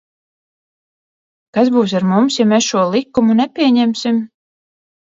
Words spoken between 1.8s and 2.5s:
ar mums, ja